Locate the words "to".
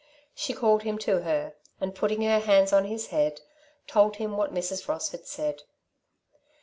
0.97-1.21